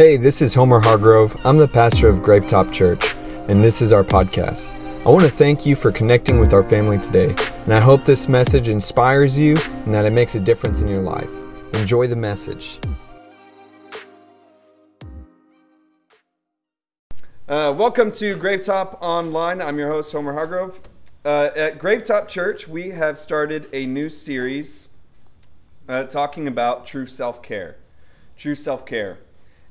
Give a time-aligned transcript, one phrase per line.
[0.00, 1.36] Hey, this is Homer Hargrove.
[1.44, 3.14] I'm the pastor of Grapetop Church,
[3.50, 4.72] and this is our podcast.
[5.04, 7.34] I want to thank you for connecting with our family today,
[7.64, 11.02] and I hope this message inspires you and that it makes a difference in your
[11.02, 11.28] life.
[11.74, 12.78] Enjoy the message.
[17.46, 19.60] Uh, welcome to Gravetop Online.
[19.60, 20.80] I'm your host, Homer Hargrove.
[21.26, 24.88] Uh, at Gravetop Church, we have started a new series
[25.90, 27.76] uh, talking about true self care.
[28.38, 29.18] True self care.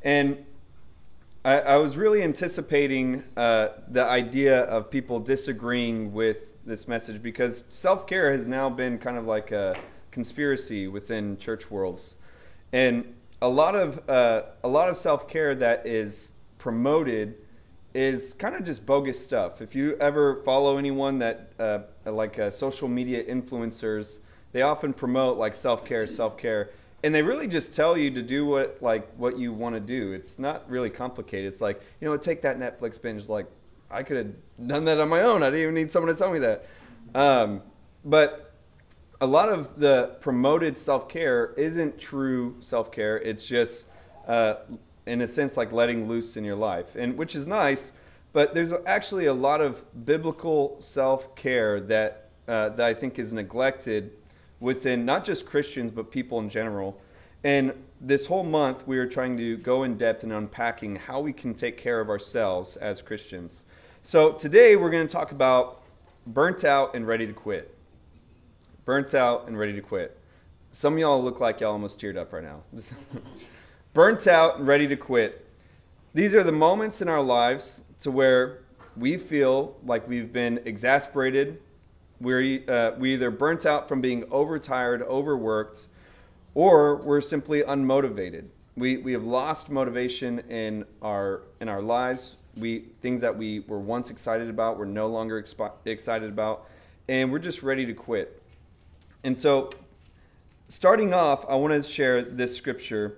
[0.01, 0.45] And
[1.43, 7.63] I, I, was really anticipating uh, the idea of people disagreeing with this message because
[7.69, 9.77] self care has now been kind of like a
[10.11, 12.15] conspiracy within church worlds.
[12.71, 17.35] And a lot of, uh, a lot of self care that is promoted
[17.93, 19.61] is kind of just bogus stuff.
[19.61, 24.17] If you ever follow anyone that, uh, like uh, social media influencers,
[24.51, 26.69] they often promote like self care, self care
[27.03, 30.11] and they really just tell you to do what like what you want to do.
[30.11, 31.51] It's not really complicated.
[31.51, 33.27] It's like you know, take that Netflix binge.
[33.27, 33.47] Like
[33.89, 35.43] I could have done that on my own.
[35.43, 36.65] I didn't even need someone to tell me that.
[37.15, 37.61] Um,
[38.03, 38.53] but
[39.21, 43.17] a lot of the promoted self care isn't true self care.
[43.17, 43.87] It's just
[44.27, 44.55] uh,
[45.05, 47.93] in a sense like letting loose in your life, and which is nice.
[48.31, 53.31] But there's actually a lot of biblical self care that uh, that I think is
[53.31, 54.11] neglected
[54.59, 56.99] within not just Christians, but people in general.
[57.43, 61.33] And this whole month, we are trying to go in depth in unpacking how we
[61.33, 63.63] can take care of ourselves as Christians.
[64.03, 65.81] So today, we're going to talk about
[66.27, 67.75] burnt out and ready to quit.
[68.85, 70.17] Burnt out and ready to quit.
[70.71, 72.61] Some of y'all look like y'all almost teared up right now.
[73.93, 75.45] burnt out and ready to quit.
[76.13, 78.59] These are the moments in our lives to where
[78.97, 81.61] we feel like we've been exasperated
[82.21, 85.87] we're, uh, we either burnt out from being overtired, overworked,
[86.53, 88.45] or we're simply unmotivated.
[88.75, 92.35] We, we have lost motivation in our, in our lives.
[92.57, 96.65] We, things that we were once excited about, we're no longer expi- excited about,
[97.07, 98.41] and we're just ready to quit.
[99.23, 99.71] And so,
[100.69, 103.17] starting off, I want to share this scripture.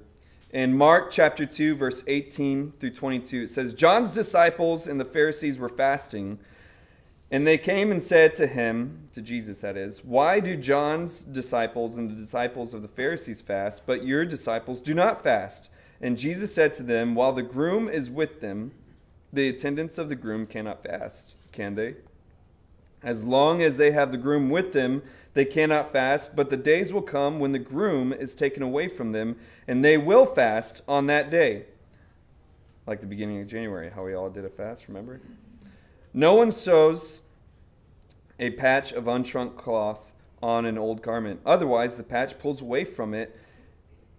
[0.52, 5.58] In Mark chapter 2, verse 18 through 22, it says, John's disciples and the Pharisees
[5.58, 6.40] were fasting
[7.32, 11.98] and they came and said to him, to Jesus that is, Why do John's disciples
[11.98, 15.70] and the disciples of the Pharisees fast, but your disciples do not fast?
[16.02, 18.72] And Jesus said to them, While the groom is with them,
[19.32, 21.96] the attendants of the groom cannot fast, can they?
[23.04, 25.02] As long as they have the groom with them,
[25.34, 29.14] they cannot fast, but the days will come when the groom is taken away from
[29.14, 29.38] them,
[29.68, 31.66] and they will fast on that day.
[32.86, 35.22] Like the beginning of January, how we all did a fast, remember?
[36.14, 37.22] No one sews
[38.40, 40.12] a patch of unshrunk cloth
[40.42, 41.40] on an old garment.
[41.46, 43.38] Otherwise, the patch pulls away from it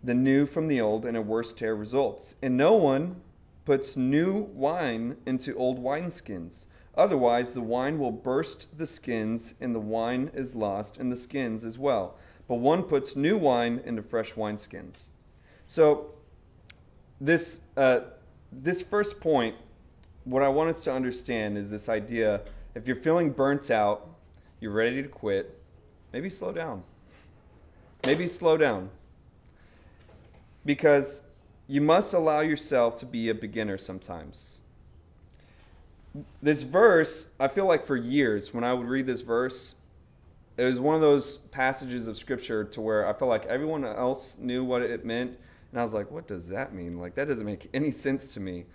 [0.03, 2.34] the new from the old, and a worse tear results.
[2.42, 3.20] And no one
[3.64, 6.64] puts new wine into old wineskins.
[6.97, 11.64] Otherwise, the wine will burst the skins, and the wine is lost, and the skins
[11.64, 12.16] as well.
[12.48, 15.04] But one puts new wine into fresh wineskins.
[15.66, 16.12] So,
[17.20, 18.00] this, uh,
[18.50, 19.54] this first point
[20.25, 22.41] what I want us to understand is this idea
[22.75, 24.09] if you're feeling burnt out,
[24.60, 25.59] you're ready to quit,
[26.12, 26.83] maybe slow down.
[28.06, 28.91] Maybe slow down.
[30.65, 31.22] Because
[31.66, 34.59] you must allow yourself to be a beginner sometimes.
[36.43, 39.75] This verse, I feel like for years, when I would read this verse,
[40.56, 44.37] it was one of those passages of scripture to where I felt like everyone else
[44.39, 45.39] knew what it meant.
[45.71, 46.99] And I was like, what does that mean?
[46.99, 48.66] Like, that doesn't make any sense to me.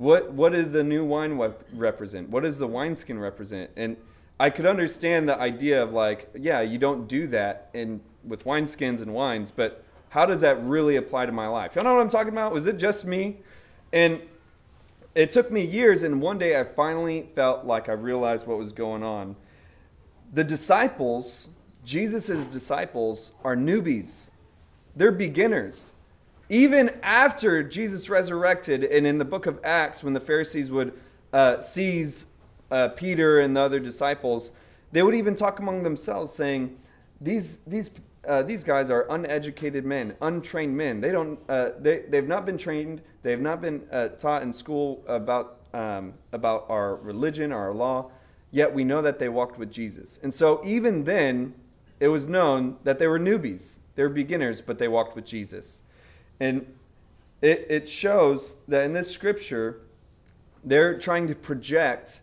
[0.00, 1.38] What what does the new wine
[1.74, 2.30] represent?
[2.30, 3.70] What does the wineskin represent?
[3.76, 3.98] And
[4.38, 9.02] I could understand the idea of like, yeah, you don't do that in with wineskins
[9.02, 11.74] and wines, but how does that really apply to my life?
[11.74, 12.54] Y'all know what I'm talking about?
[12.54, 13.40] Was it just me?
[13.92, 14.22] And
[15.14, 18.72] it took me years, and one day I finally felt like I realized what was
[18.72, 19.36] going on.
[20.32, 21.50] The disciples,
[21.84, 24.30] Jesus' disciples, are newbies.
[24.96, 25.92] They're beginners.
[26.50, 30.92] Even after Jesus resurrected, and in the book of Acts, when the Pharisees would
[31.32, 32.24] uh, seize
[32.72, 34.50] uh, Peter and the other disciples,
[34.90, 36.76] they would even talk among themselves, saying,
[37.20, 37.90] "These these
[38.26, 41.00] uh, these guys are uneducated men, untrained men.
[41.00, 43.00] They don't uh, they they've not been trained.
[43.22, 48.10] They have not been uh, taught in school about um, about our religion, our law.
[48.50, 50.18] Yet we know that they walked with Jesus.
[50.20, 51.54] And so even then,
[52.00, 53.76] it was known that they were newbies.
[53.94, 55.82] They were beginners, but they walked with Jesus.
[56.40, 56.66] And
[57.42, 59.82] it, it shows that in this scripture,
[60.64, 62.20] they're trying to project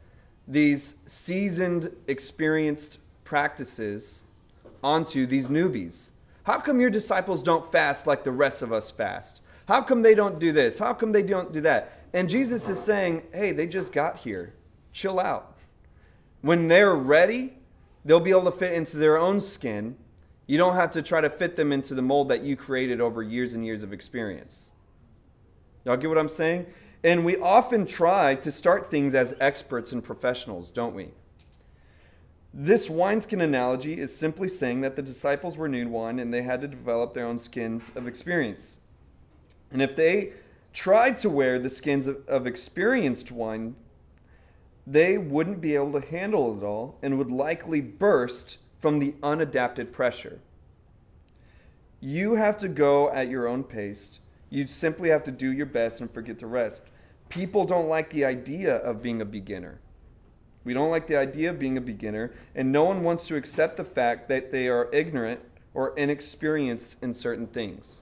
[0.47, 4.23] these seasoned, experienced practices
[4.83, 6.09] onto these newbies.
[6.43, 9.41] How come your disciples don't fast like the rest of us fast?
[9.67, 10.79] How come they don't do this?
[10.79, 12.05] How come they don't do that?
[12.13, 14.53] And Jesus is saying, hey, they just got here.
[14.93, 15.57] Chill out.
[16.41, 17.57] When they're ready,
[18.05, 19.97] they'll be able to fit into their own skin.
[20.47, 23.21] You don't have to try to fit them into the mold that you created over
[23.21, 24.71] years and years of experience.
[25.83, 26.65] Y'all get what I'm saying?
[27.03, 31.09] And we often try to start things as experts and professionals, don't we?
[32.53, 36.61] This wineskin analogy is simply saying that the disciples were new wine and they had
[36.61, 38.77] to develop their own skins of experience.
[39.71, 40.33] And if they
[40.73, 43.75] tried to wear the skins of, of experienced wine,
[44.87, 49.91] they wouldn't be able to handle it all and would likely burst from the unadapted
[49.91, 50.39] pressure.
[51.99, 54.19] You have to go at your own pace.
[54.49, 56.83] You simply have to do your best and forget the rest.
[57.29, 59.79] People don't like the idea of being a beginner.
[60.63, 63.77] We don't like the idea of being a beginner, and no one wants to accept
[63.77, 65.39] the fact that they are ignorant
[65.73, 68.01] or inexperienced in certain things.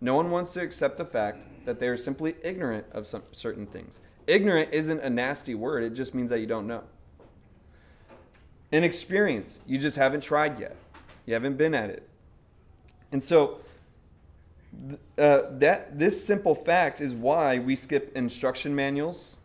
[0.00, 3.66] No one wants to accept the fact that they are simply ignorant of some certain
[3.66, 4.00] things.
[4.26, 6.84] Ignorant isn't a nasty word, it just means that you don't know.
[8.72, 10.76] Inexperienced, you just haven't tried yet.
[11.26, 12.08] You haven't been at it.
[13.12, 13.60] And so,
[15.18, 19.36] uh, that this simple fact is why we skip instruction manuals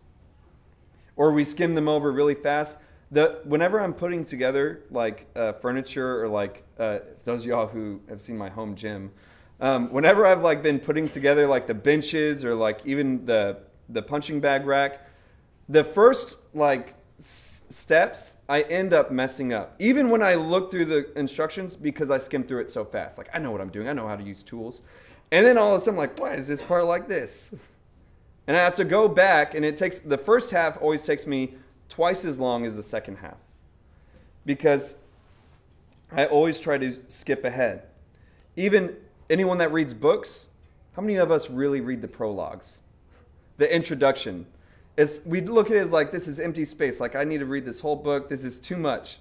[1.16, 2.78] or we skim them over really fast.
[3.12, 8.02] The, whenever I'm putting together like uh, furniture or like uh, those of y'all who
[8.10, 9.12] have seen my home gym,
[9.62, 13.58] um, whenever I've like been putting together like the benches or like even the
[13.90, 15.08] the punching bag rack,
[15.70, 19.76] the first like s- steps I end up messing up.
[19.80, 23.18] Even when I look through the instructions because I skim through it so fast.
[23.18, 23.88] Like I know what I'm doing.
[23.88, 24.82] I know how to use tools.
[25.32, 27.54] And then all of a sudden I'm like, why is this part like this?
[28.48, 31.56] And I have to go back, and it takes the first half always takes me
[31.90, 33.38] twice as long as the second half
[34.46, 34.94] because
[36.12, 37.84] I always try to skip ahead.
[38.56, 38.96] Even
[39.30, 40.48] anyone that reads books,
[40.96, 42.82] how many of us really read the prologues,
[43.58, 44.46] the introduction?
[44.98, 47.00] It's, we look at it as like this is empty space.
[47.00, 48.30] Like I need to read this whole book.
[48.30, 49.18] This is too much.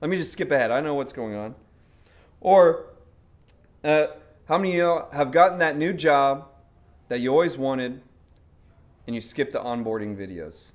[0.00, 0.70] Let me just skip ahead.
[0.70, 1.54] I know what's going on.
[2.40, 2.86] Or
[3.82, 4.08] uh,
[4.46, 6.46] how many of you have gotten that new job
[7.08, 8.00] that you always wanted
[9.06, 10.72] and you skip the onboarding videos.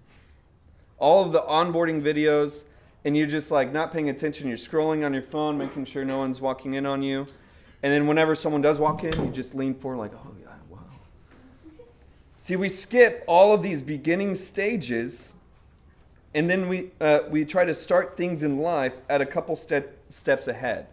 [0.98, 2.64] All of the onboarding videos,
[3.06, 4.48] and you're just like not paying attention.
[4.48, 7.28] You're scrolling on your phone, making sure no one's walking in on you.
[7.82, 10.34] And then whenever someone does walk in, you just lean forward, like, oh.
[12.44, 15.34] See, we skip all of these beginning stages,
[16.36, 19.98] and then we, uh, we try to start things in life at a couple step,
[20.10, 20.86] steps ahead.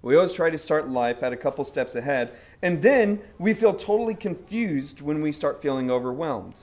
[0.00, 2.32] We always try to start life at a couple steps ahead,
[2.62, 6.56] and then we feel totally confused when we start feeling overwhelmed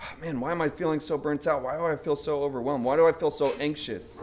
[0.00, 1.62] oh, man, why am I feeling so burnt out?
[1.62, 2.84] Why do I feel so overwhelmed?
[2.84, 4.20] Why do I feel so anxious?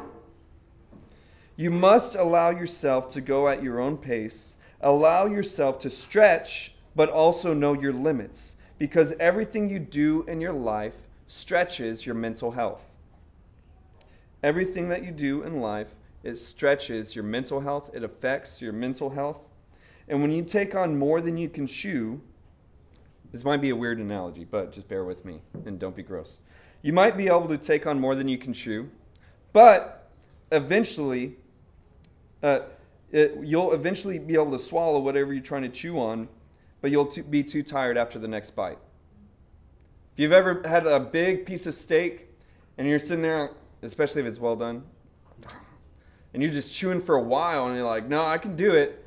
[1.55, 7.09] You must allow yourself to go at your own pace, allow yourself to stretch, but
[7.09, 10.91] also know your limits, because everything you do in your life
[11.29, 12.81] stretches your mental health.
[14.43, 15.87] Everything that you do in life,
[16.21, 19.37] it stretches your mental health, it affects your mental health.
[20.09, 22.19] And when you take on more than you can chew,
[23.31, 26.39] this might be a weird analogy, but just bear with me and don't be gross.
[26.81, 28.89] You might be able to take on more than you can chew,
[29.53, 30.09] but
[30.51, 31.37] eventually,
[32.43, 32.59] uh,
[33.13, 36.27] it, you'll eventually be able to swallow whatever you're trying to chew on,
[36.83, 38.77] but you'll be too tired after the next bite.
[40.11, 42.27] If you've ever had a big piece of steak
[42.77, 44.83] and you're sitting there, especially if it's well done,
[46.33, 48.99] and you're just chewing for a while and you're like, no, I can do it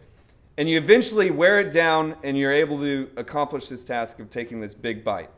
[0.56, 4.62] and you eventually wear it down and you're able to accomplish this task of taking
[4.62, 5.28] this big bite.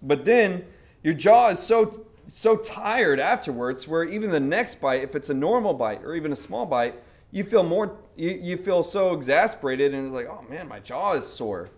[0.00, 0.64] But then
[1.02, 5.34] your jaw is so so tired afterwards where even the next bite, if it's a
[5.34, 6.94] normal bite or even a small bite,
[7.32, 11.14] you feel more you, you feel so exasperated and it's like, oh man, my jaw
[11.14, 11.70] is sore.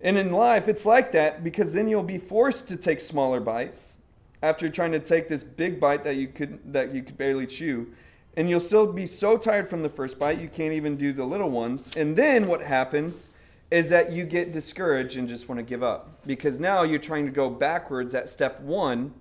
[0.00, 3.96] And in life, it's like that because then you'll be forced to take smaller bites
[4.42, 7.92] after trying to take this big bite that you could that you could barely chew
[8.36, 11.24] and you'll still be so tired from the first bite you can't even do the
[11.24, 11.90] little ones.
[11.96, 13.28] And then what happens
[13.70, 17.26] is that you get discouraged and just want to give up because now you're trying
[17.26, 19.12] to go backwards at step one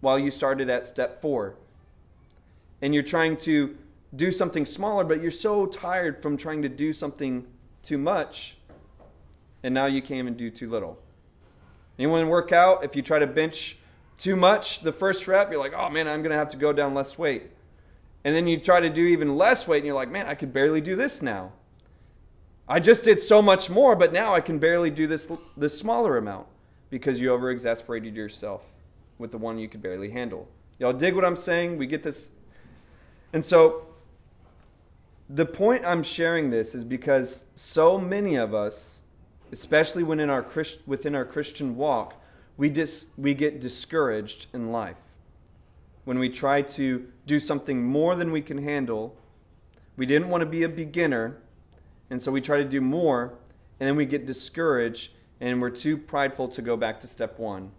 [0.00, 1.54] while you started at step four.
[2.80, 3.76] And you're trying to
[4.14, 7.46] do something smaller, but you're so tired from trying to do something
[7.82, 8.56] too much,
[9.62, 10.98] and now you can't even do too little.
[11.98, 12.84] Anyone work out?
[12.84, 13.76] If you try to bench
[14.18, 16.94] too much the first rep, you're like, oh man, I'm to have to go down
[16.94, 17.50] less weight.
[18.24, 20.52] And then you try to do even less weight and you're like, man, I could
[20.52, 21.52] barely do this now.
[22.68, 26.18] I just did so much more, but now I can barely do this, this smaller
[26.18, 26.46] amount
[26.90, 28.62] because you over exasperated yourself
[29.18, 30.48] with the one you could barely handle.
[30.78, 31.78] Y'all dig what I'm saying?
[31.78, 32.28] We get this.
[33.32, 33.86] And so
[35.28, 38.98] the point I'm sharing this is because so many of us
[39.52, 42.14] especially when in our Christ, within our Christian walk,
[42.56, 44.96] we, dis, we get discouraged in life.
[46.04, 49.16] When we try to do something more than we can handle,
[49.96, 51.36] we didn't want to be a beginner,
[52.10, 53.34] and so we try to do more,
[53.78, 57.70] and then we get discouraged, and we're too prideful to go back to step one.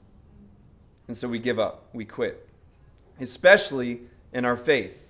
[1.07, 2.47] And so we give up, we quit,
[3.19, 4.01] especially
[4.31, 5.08] in our faith.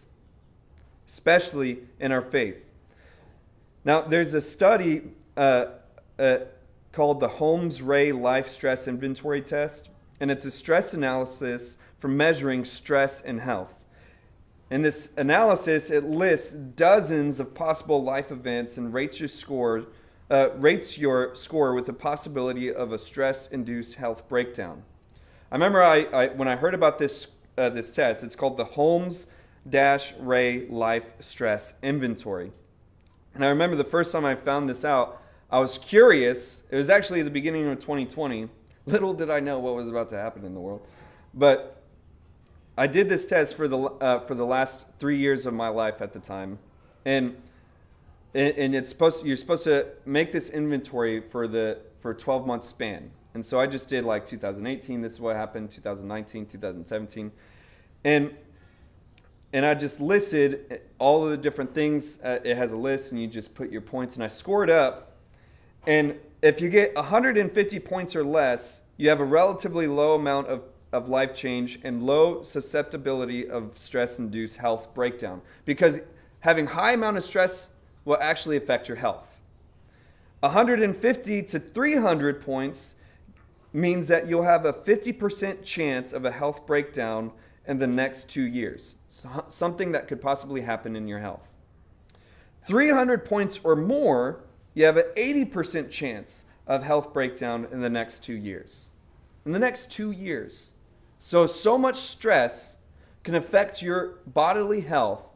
[1.09, 2.57] Especially in our faith.
[3.83, 5.01] Now, there's a study
[5.35, 5.65] uh,
[6.19, 6.37] uh,
[6.91, 9.89] called the Holmes Rahe Life Stress Inventory Test,
[10.19, 13.79] and it's a stress analysis for measuring stress and health.
[14.69, 19.87] In this analysis, it lists dozens of possible life events and rates your score,
[20.29, 24.83] uh, rates your score with the possibility of a stress-induced health breakdown.
[25.51, 28.23] I remember I, I when I heard about this uh, this test.
[28.23, 29.25] It's called the Holmes
[29.67, 32.51] Rahe Life Stress Inventory.
[33.33, 36.63] And I remember the first time I found this out, I was curious.
[36.69, 38.49] It was actually the beginning of 2020.
[38.85, 40.85] Little did I know what was about to happen in the world.
[41.33, 41.81] But
[42.77, 46.01] I did this test for the, uh, for the last three years of my life
[46.01, 46.59] at the time.
[47.05, 47.35] And,
[48.33, 52.65] and it's supposed to, you're supposed to make this inventory for the for 12 month
[52.65, 53.11] span.
[53.33, 57.31] And so I just did like 2018, this is what happened, 2019, 2017.
[58.03, 58.35] And
[59.53, 62.19] and I just listed all of the different things.
[62.23, 65.09] Uh, it has a list, and you just put your points, and I scored up
[65.85, 70.63] and if you get 150 points or less, you have a relatively low amount of,
[70.91, 75.41] of life change and low susceptibility of stress-induced health breakdown.
[75.65, 75.99] Because
[76.41, 77.69] having high amount of stress
[78.05, 79.39] will actually affect your health.
[80.41, 82.95] 150 to 300 points
[83.73, 87.31] means that you'll have a 50% chance of a health breakdown
[87.69, 88.95] in the next two years.
[89.47, 91.53] Something that could possibly happen in your health.
[92.67, 94.41] 300 points or more
[94.73, 98.89] you have an 80% chance of health breakdown in the next two years.
[99.45, 100.71] In the next two years.
[101.21, 102.77] So, so much stress
[103.23, 105.27] can affect your bodily health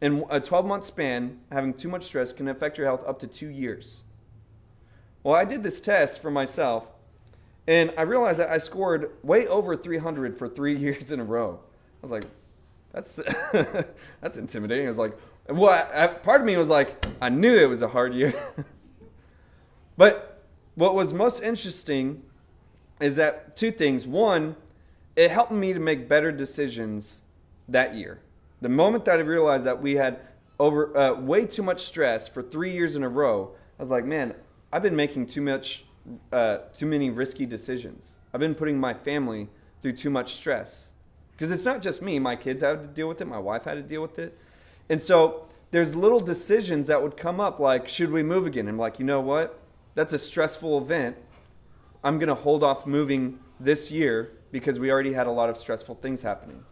[0.00, 1.38] in a 12 month span.
[1.52, 4.02] Having too much stress can affect your health up to two years.
[5.22, 6.86] Well, I did this test for myself,
[7.70, 11.60] and I realized that I scored way over 300 for three years in a row.
[12.02, 12.24] I was like,
[12.92, 13.20] that's,
[14.20, 14.86] that's intimidating.
[14.86, 15.16] I was like,
[15.48, 18.34] well, I, part of me was like, I knew it was a hard year.
[19.96, 20.42] but
[20.74, 22.24] what was most interesting
[23.00, 24.04] is that two things.
[24.04, 24.56] One,
[25.14, 27.22] it helped me to make better decisions
[27.68, 28.20] that year.
[28.60, 30.18] The moment that I realized that we had
[30.58, 34.04] over uh, way too much stress for three years in a row, I was like,
[34.04, 34.34] man,
[34.72, 35.84] I've been making too much,
[36.32, 38.08] uh, too many risky decisions.
[38.32, 39.48] I've been putting my family
[39.82, 40.90] through too much stress
[41.32, 42.18] because it's not just me.
[42.18, 43.26] My kids had to deal with it.
[43.26, 44.38] My wife had to deal with it.
[44.88, 48.68] And so there's little decisions that would come up like, should we move again?
[48.68, 49.58] I'm like, you know what?
[49.94, 51.16] That's a stressful event.
[52.02, 55.56] I'm going to hold off moving this year because we already had a lot of
[55.56, 56.64] stressful things happening.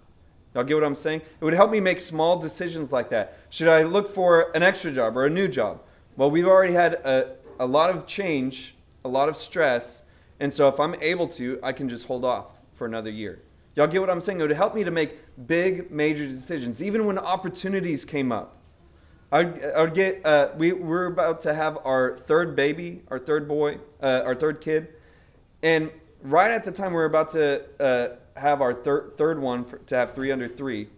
[0.54, 1.20] Y'all get what I'm saying?
[1.40, 3.38] It would help me make small decisions like that.
[3.50, 5.80] Should I look for an extra job or a new job?
[6.16, 8.75] Well, we've already had a, a lot of change,
[9.05, 10.02] a lot of stress,
[10.40, 13.43] and so if I'm able to, I can just hold off for another year.
[13.75, 14.40] Y'all get what I'm saying?
[14.40, 18.57] It would help me to make big, major decisions, even when opportunities came up.
[19.31, 23.19] I would, I would get, uh, we we're about to have our third baby, our
[23.19, 24.88] third boy, uh, our third kid.
[25.62, 25.90] And
[26.23, 29.78] right at the time we we're about to uh, have our thir- third one for,
[29.78, 30.88] to have three under three,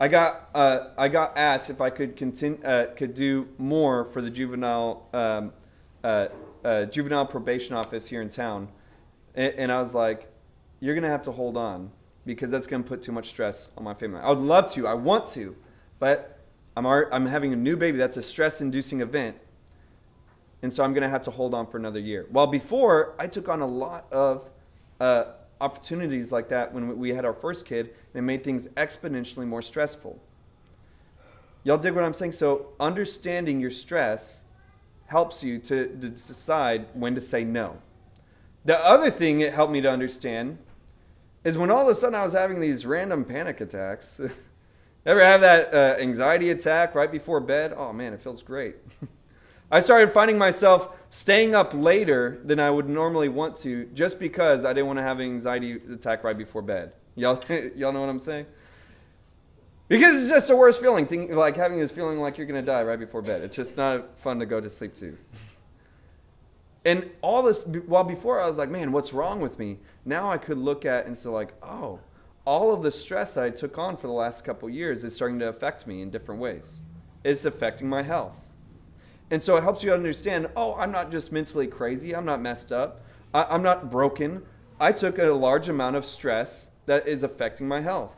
[0.00, 4.20] I got, uh, I got asked if I could continue, uh, could do more for
[4.20, 5.52] the juvenile, um,
[6.02, 6.26] uh,
[6.86, 8.68] juvenile probation office here in town.
[9.34, 10.30] And, and I was like,
[10.80, 11.90] you're going to have to hold on
[12.24, 14.20] because that's going to put too much stress on my family.
[14.20, 14.86] I would love to.
[14.86, 15.56] I want to.
[15.98, 16.38] But
[16.76, 17.98] I'm, I'm having a new baby.
[17.98, 19.36] That's a stress inducing event.
[20.62, 22.26] And so I'm going to have to hold on for another year.
[22.30, 24.48] While before, I took on a lot of
[25.00, 25.24] uh,
[25.60, 29.62] opportunities like that when we had our first kid, and it made things exponentially more
[29.62, 30.20] stressful.
[31.64, 32.32] Y'all dig what I'm saying?
[32.32, 34.41] So, understanding your stress
[35.12, 37.76] helps you to, to decide when to say no.
[38.64, 40.56] The other thing it helped me to understand
[41.44, 44.18] is when all of a sudden I was having these random panic attacks.
[45.06, 47.74] Ever have that uh, anxiety attack right before bed?
[47.76, 48.76] Oh man, it feels great.
[49.70, 54.64] I started finding myself staying up later than I would normally want to just because
[54.64, 56.92] I didn't want to have an anxiety attack right before bed.
[57.16, 57.42] Y'all,
[57.76, 58.46] y'all know what I'm saying?
[59.92, 62.82] Because it's just the worst feeling, like having this feeling like you're going to die
[62.82, 63.42] right before bed.
[63.42, 65.14] It's just not fun to go to sleep to.
[66.82, 69.80] And all this, while before I was like, man, what's wrong with me?
[70.06, 72.00] Now I could look at and say, like, oh,
[72.46, 75.48] all of the stress I took on for the last couple years is starting to
[75.48, 76.78] affect me in different ways.
[77.22, 78.32] It's affecting my health.
[79.30, 82.72] And so it helps you understand oh, I'm not just mentally crazy, I'm not messed
[82.72, 83.02] up,
[83.34, 84.42] I, I'm not broken.
[84.80, 88.16] I took a large amount of stress that is affecting my health.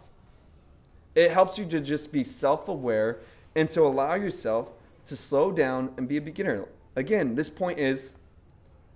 [1.15, 3.19] It helps you to just be self aware
[3.55, 4.69] and to allow yourself
[5.07, 6.67] to slow down and be a beginner.
[6.97, 8.15] Again, this point is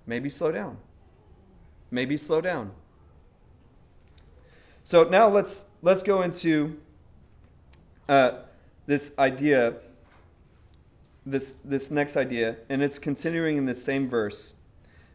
[0.07, 0.79] maybe slow down.
[1.91, 2.73] Maybe slow down.
[4.85, 6.79] So now let's let's go into
[8.09, 8.39] uh,
[8.87, 9.75] this idea,
[11.27, 14.55] this this next idea, and it's continuing in the same verse.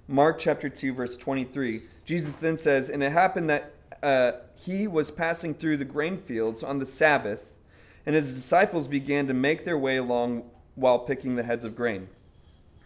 [0.07, 1.83] Mark chapter two, verse twenty-three.
[2.05, 3.73] Jesus then says, "And it happened that
[4.03, 7.41] uh, he was passing through the grain fields on the Sabbath,
[8.05, 10.43] and his disciples began to make their way along
[10.75, 12.10] while picking the heads of grain.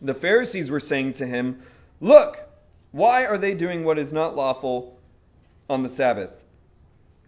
[0.01, 1.61] The Pharisees were saying to him,
[1.99, 2.47] Look,
[2.91, 4.97] why are they doing what is not lawful
[5.69, 6.43] on the Sabbath?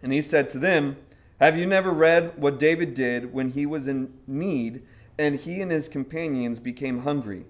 [0.03, 0.97] And he said to them,
[1.39, 4.83] Have you never read what David did when he was in need
[5.17, 7.45] and he and his companions became hungry?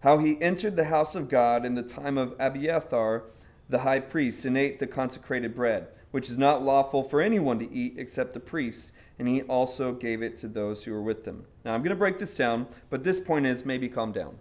[0.00, 3.24] How he entered the house of God in the time of Abiathar
[3.68, 7.72] the high priest and ate the consecrated bread, which is not lawful for anyone to
[7.72, 11.44] eat except the priests, and he also gave it to those who were with them.
[11.64, 14.36] Now I'm going to break this down, but this point is maybe calm down.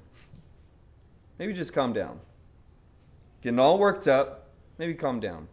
[1.39, 2.19] Maybe just calm down.
[3.41, 5.47] Getting all worked up, maybe calm down.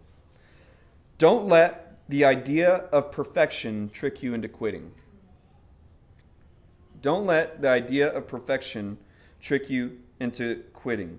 [1.18, 4.92] Don't let the idea of perfection trick you into quitting.
[7.00, 8.98] Don't let the idea of perfection
[9.40, 11.18] trick you into quitting.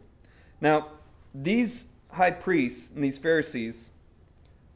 [0.62, 0.88] Now,
[1.34, 1.86] these
[2.16, 3.92] high priests and these Pharisees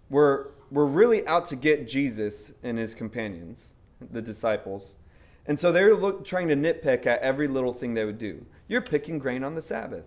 [0.09, 3.67] were, were really out to get Jesus and his companions,
[4.11, 4.95] the disciples.
[5.45, 8.45] And so they were look, trying to nitpick at every little thing they would do.
[8.67, 10.05] You're picking grain on the Sabbath.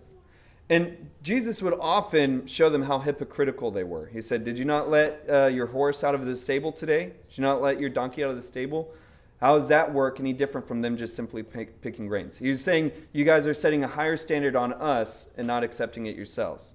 [0.69, 4.05] And Jesus would often show them how hypocritical they were.
[4.07, 7.11] He said, Did you not let uh, your horse out of the stable today?
[7.27, 8.93] Did you not let your donkey out of the stable?
[9.41, 12.37] How does that work any different from them just simply pick, picking grains?
[12.37, 16.05] He was saying, You guys are setting a higher standard on us and not accepting
[16.05, 16.73] it yourselves.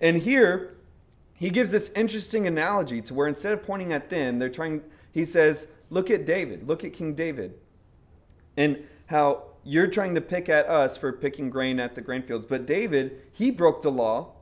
[0.00, 0.76] And here,
[1.34, 5.24] he gives this interesting analogy to where instead of pointing at them, they're trying, he
[5.24, 7.54] says, look at David, look at King David.
[8.56, 12.44] And how you're trying to pick at us for picking grain at the grain fields.
[12.44, 14.32] But David, he broke the law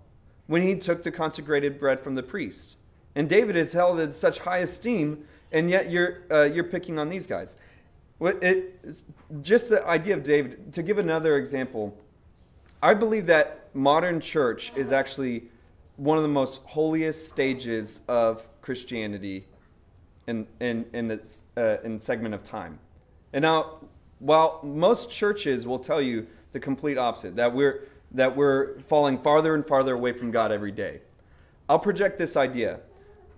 [0.47, 2.77] when he took the consecrated bread from the priest.
[3.15, 7.09] And David is held in such high esteem, and yet you're, uh, you're picking on
[7.09, 7.57] these guys.
[8.21, 8.81] It,
[9.43, 11.99] just the idea of David, to give another example,
[12.87, 15.43] I believe that modern church is actually
[15.97, 19.45] one of the most holiest stages of Christianity
[20.29, 22.79] in in in this uh, in segment of time.
[23.33, 23.79] And now,
[24.21, 29.57] while most churches will tell you the complete opposite, that we're that we're falling farther
[29.57, 31.01] and farther away from God every day,
[31.69, 32.79] I'll project this idea.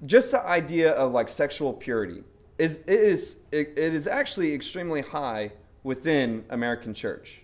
[0.05, 2.23] Just the idea of like sexual purity
[2.59, 5.53] is it is it, it is actually extremely high
[5.85, 7.41] within American church.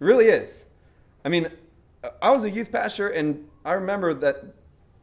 [0.00, 0.64] It really is.
[1.24, 1.48] I mean,
[2.20, 4.44] I was a youth pastor, and I remember that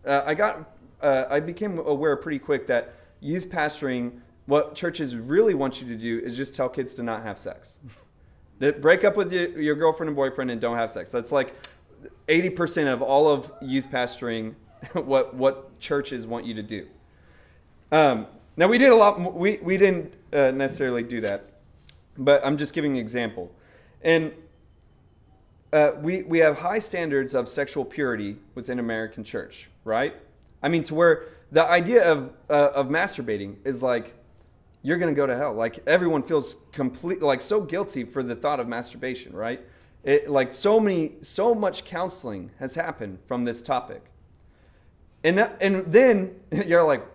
[0.06, 5.54] uh, I got, uh, I became aware pretty quick that youth pastoring, what churches really
[5.54, 7.80] want you to do is just tell kids to not have sex.
[8.80, 11.10] Break up with your, your girlfriend and boyfriend and don't have sex.
[11.12, 11.56] That's like
[12.28, 14.54] 80% of all of youth pastoring,
[14.94, 16.88] what, what churches want you to do.
[17.92, 21.46] Um, now, we did a lot, we, we didn't uh, necessarily do that,
[22.18, 23.52] but I'm just giving an example.
[24.04, 24.34] And
[25.74, 30.16] uh, we, we have high standards of sexual purity within American church, right?
[30.62, 34.16] I mean, to where the idea of, uh, of masturbating is like,
[34.84, 35.54] you're going to go to hell.
[35.54, 39.62] Like, everyone feels complete, like, so guilty for the thought of masturbation, right?
[40.04, 44.04] It, like, so many, so much counseling has happened from this topic.
[45.24, 47.06] And, and then you're like,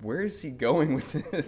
[0.00, 1.46] where is he going with this?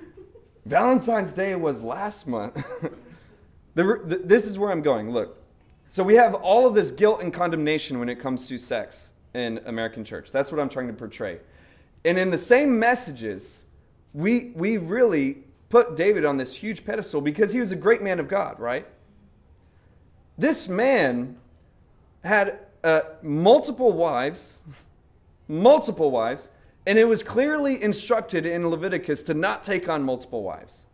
[0.66, 2.54] Valentine's Day was last month.
[3.74, 5.10] the, the, this is where I'm going.
[5.10, 5.37] Look,
[5.90, 9.60] so we have all of this guilt and condemnation when it comes to sex in
[9.66, 10.30] American church.
[10.30, 11.38] That's what I'm trying to portray.
[12.04, 13.64] And in the same messages,
[14.14, 18.20] we, we really put David on this huge pedestal because he was a great man
[18.20, 18.86] of God, right?
[20.36, 21.36] This man
[22.24, 24.58] had uh, multiple wives,
[25.48, 26.48] multiple wives,
[26.86, 30.86] and it was clearly instructed in Leviticus to not take on multiple wives.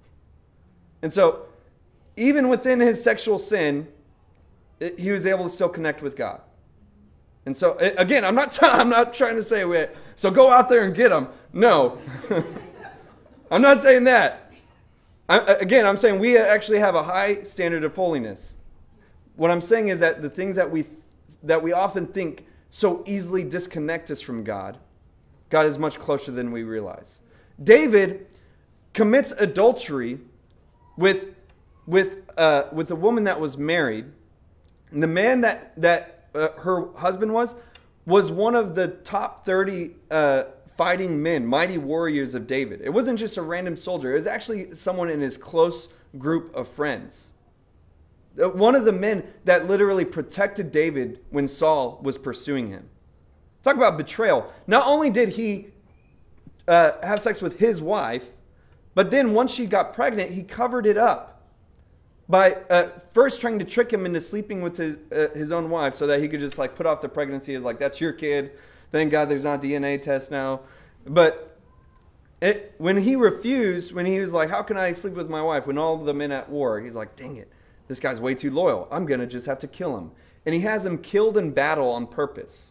[1.03, 1.43] And so,
[2.17, 3.89] even within his sexual sin,
[4.81, 6.41] it, he was able to still connect with God.
[7.47, 10.51] And so, it, again, I'm not, t- I'm not trying to say, wait, so go
[10.51, 11.29] out there and get them.
[11.53, 11.99] No.
[13.51, 14.53] I'm not saying that.
[15.29, 18.57] I, again, I'm saying we actually have a high standard of holiness.
[19.37, 20.85] What I'm saying is that the things that we,
[21.43, 24.79] that we often think so easily disconnect us from God,
[25.51, 27.21] God is much closer than we realize.
[27.63, 28.27] David
[28.93, 30.19] commits adultery
[30.97, 31.35] with,
[31.87, 34.07] with uh, with a woman that was married.
[34.95, 37.55] And the man that that uh, her husband was
[38.07, 40.45] was one of the top 30 uh,
[40.77, 42.81] fighting men, mighty warriors of David.
[42.83, 46.69] It wasn't just a random soldier, it was actually someone in his close group of
[46.69, 47.29] friends.
[48.41, 52.89] Uh, one of the men that literally protected David when Saul was pursuing him.
[53.65, 54.53] Talk about betrayal.
[54.67, 55.69] Not only did he
[56.69, 58.25] uh, have sex with his wife,
[58.95, 61.34] but then once she got pregnant, he covered it up
[62.29, 65.95] by uh, first trying to trick him into sleeping with his, uh, his own wife
[65.95, 68.53] so that he could just like put off the pregnancy as like, that's your kid.
[68.93, 70.61] Thank God there's not DNA test now.
[71.07, 71.59] But
[72.41, 75.67] it, when he refused, when he was like, how can I sleep with my wife
[75.67, 77.51] when all the men at war, he's like, dang it,
[77.89, 78.89] this guy's way too loyal.
[78.91, 80.11] I'm to just have to kill him.
[80.47, 82.71] And he has him killed in battle on purpose.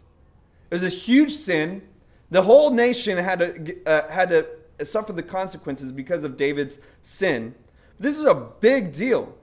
[0.71, 1.83] It was a huge sin.
[2.31, 4.47] The whole nation had to, uh, had to
[4.85, 7.53] suffer the consequences because of David's sin.
[7.99, 9.35] This is a big deal.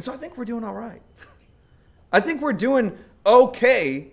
[0.00, 1.02] And so I think we're doing all right.
[2.10, 4.06] I think we're doing okay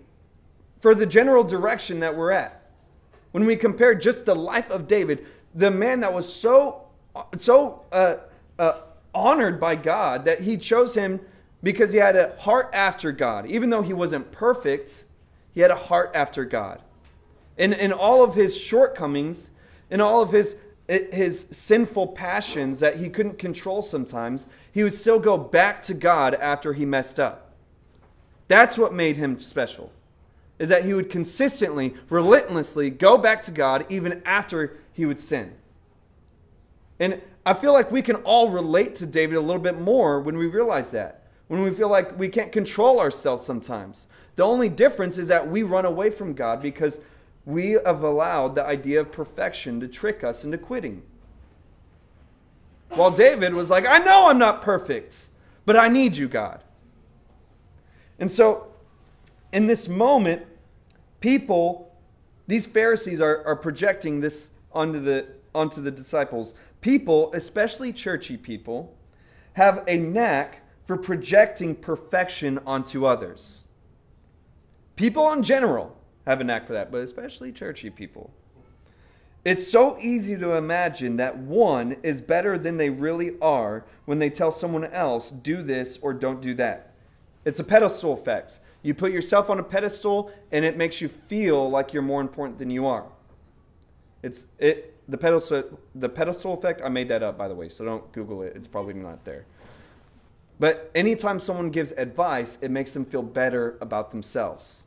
[0.82, 2.72] for the general direction that we're at.
[3.32, 5.24] When we compare just the life of David,
[5.54, 6.82] the man that was so,
[7.38, 8.16] so uh,
[8.58, 8.80] uh,
[9.14, 11.20] honored by God that he chose him
[11.62, 13.46] because he had a heart after God.
[13.46, 15.06] Even though he wasn't perfect,
[15.54, 16.82] he had a heart after God.
[17.56, 19.48] And in all of his shortcomings,
[19.88, 25.18] in all of his, his sinful passions that he couldn't control sometimes, he would still
[25.18, 27.50] go back to God after he messed up.
[28.46, 29.90] That's what made him special.
[30.60, 35.54] Is that he would consistently, relentlessly go back to God even after he would sin.
[37.00, 40.38] And I feel like we can all relate to David a little bit more when
[40.38, 41.24] we realize that.
[41.48, 44.06] When we feel like we can't control ourselves sometimes.
[44.36, 47.00] The only difference is that we run away from God because
[47.44, 51.02] we have allowed the idea of perfection to trick us into quitting.
[52.90, 55.28] While David was like, I know I'm not perfect,
[55.64, 56.62] but I need you, God.
[58.18, 58.68] And so,
[59.52, 60.42] in this moment,
[61.20, 61.94] people,
[62.46, 66.54] these Pharisees are, are projecting this onto the, onto the disciples.
[66.80, 68.96] People, especially churchy people,
[69.54, 73.64] have a knack for projecting perfection onto others.
[74.96, 75.96] People in general
[76.26, 78.32] have a knack for that, but especially churchy people.
[79.44, 84.30] It's so easy to imagine that one is better than they really are when they
[84.30, 86.92] tell someone else, do this or don't do that.
[87.44, 88.58] It's a pedestal effect.
[88.82, 92.58] You put yourself on a pedestal and it makes you feel like you're more important
[92.58, 93.06] than you are.
[94.22, 97.84] It's it the pedestal the pedestal effect, I made that up by the way, so
[97.84, 98.54] don't Google it.
[98.56, 99.46] It's probably not there.
[100.60, 104.84] But anytime someone gives advice, it makes them feel better about themselves.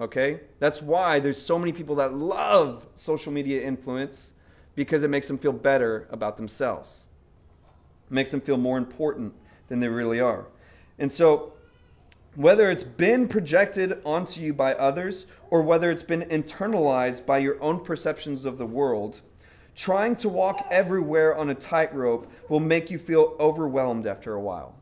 [0.00, 0.40] Okay?
[0.58, 4.32] That's why there's so many people that love social media influence
[4.74, 7.06] because it makes them feel better about themselves.
[8.08, 9.34] It makes them feel more important
[9.68, 10.46] than they really are.
[10.98, 11.52] And so,
[12.34, 17.60] whether it's been projected onto you by others or whether it's been internalized by your
[17.60, 19.20] own perceptions of the world,
[19.74, 24.76] trying to walk everywhere on a tightrope will make you feel overwhelmed after a while.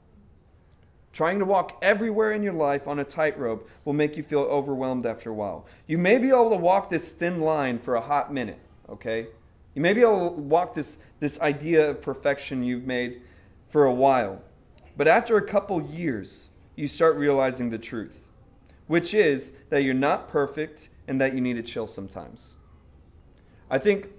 [1.17, 5.07] Trying to walk everywhere in your life on a tightrope will make you feel overwhelmed
[5.07, 5.65] after a while.
[5.87, 8.59] You may be able to walk this thin line for a hot minute,
[8.91, 9.29] okay?
[9.75, 13.23] You may be able to walk this, this idea of perfection you've made
[13.71, 14.43] for a while.
[14.99, 18.29] But after a couple years, you start realizing the truth,
[18.87, 22.57] which is that you're not perfect and that you need to chill sometimes.
[23.71, 24.11] I think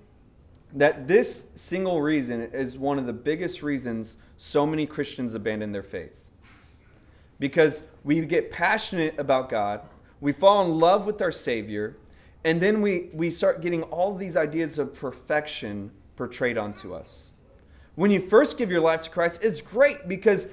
[0.73, 5.83] that this single reason is one of the biggest reasons so many Christians abandon their
[5.83, 6.17] faith
[7.39, 9.81] because we get passionate about God,
[10.21, 11.97] we fall in love with our Savior,
[12.43, 17.31] and then we, we start getting all these ideas of perfection portrayed onto us.
[17.95, 20.47] When you first give your life to Christ, it's great because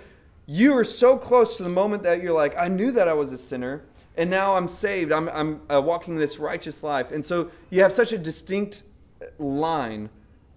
[0.47, 3.33] you are so close to the moment that you're like, I knew that I was
[3.33, 3.83] a sinner,
[4.17, 5.13] and now I'm saved.
[5.13, 7.11] I'm, I'm uh, walking this righteous life.
[7.11, 8.83] And so you have such a distinct
[9.39, 10.11] line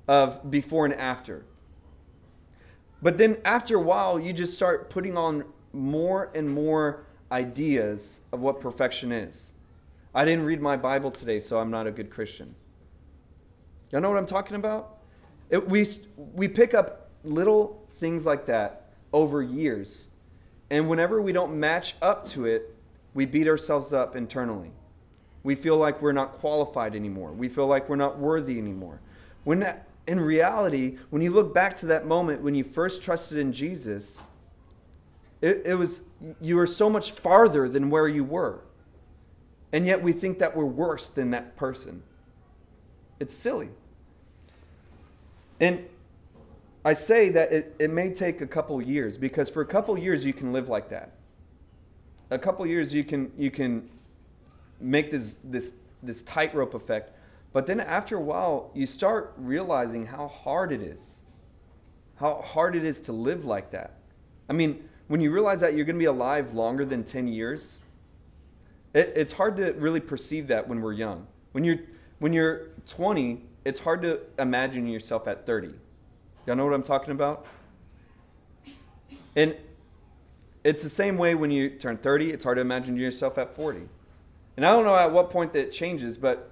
[0.07, 1.45] of before and after.
[3.01, 5.45] But then after a while, you just start putting on
[5.77, 9.53] more and more ideas of what perfection is.
[10.13, 12.55] I didn't read my Bible today, so I'm not a good Christian.
[13.91, 14.97] Y'all know what I'm talking about?
[15.49, 15.87] It, we,
[16.33, 20.07] we pick up little things like that over years.
[20.69, 22.75] And whenever we don't match up to it,
[23.13, 24.71] we beat ourselves up internally.
[25.43, 27.31] We feel like we're not qualified anymore.
[27.31, 28.99] We feel like we're not worthy anymore.
[29.45, 33.37] When that, in reality, when you look back to that moment when you first trusted
[33.37, 34.19] in Jesus,
[35.47, 36.01] it, it was,
[36.41, 38.59] you were so much farther than where you were.
[39.71, 42.03] And yet we think that we're worse than that person.
[43.19, 43.69] It's silly.
[45.59, 45.85] And
[46.83, 50.25] I say that it, it may take a couple years because for a couple years
[50.25, 51.11] you can live like that.
[52.29, 53.89] A couple years you can you can
[54.81, 57.11] make this this this tightrope effect,
[57.53, 61.01] but then after a while you start realizing how hard it is.
[62.17, 63.93] How hard it is to live like that.
[64.49, 67.79] I mean, when you realize that you're going to be alive longer than 10 years,
[68.93, 71.27] it, it's hard to really perceive that when we're young.
[71.51, 71.79] When you're
[72.19, 75.73] when you're 20, it's hard to imagine yourself at 30.
[76.45, 77.45] Y'all know what I'm talking about?
[79.35, 79.55] And
[80.63, 83.81] it's the same way when you turn 30, it's hard to imagine yourself at 40.
[84.57, 86.51] And I don't know at what point that changes, but